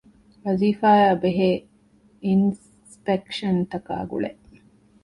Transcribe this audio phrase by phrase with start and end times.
[0.43, 1.49] ވަޒީފާއާބެހޭ
[2.25, 4.31] އިންސްޕެކްޝަންތަކާއި ގުޅޭ